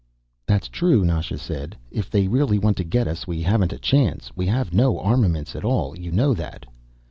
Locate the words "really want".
2.27-2.75